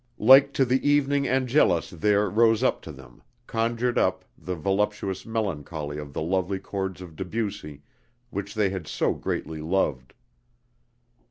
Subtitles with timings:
[0.17, 5.99] Like to the evening Angelus there rose up to them, conjured up, the voluptuous melancholy
[5.99, 7.83] of the lovely chords of Debussy
[8.31, 10.15] which they had so greatly loved.